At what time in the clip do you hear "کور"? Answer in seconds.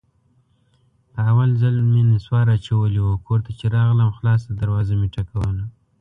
3.27-3.39